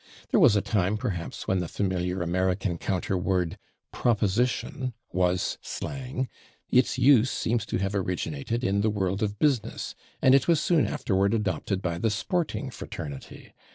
[0.31, 3.59] There was a time, perhaps, when the familiar American counter word,
[3.93, 6.27] /proposition/, was slang;
[6.71, 10.87] its use seems to have originated in the world of business, and it was soon
[10.87, 13.53] afterward adopted by the sporting fraternity.